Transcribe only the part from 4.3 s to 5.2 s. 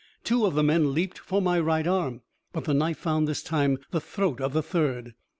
of the third.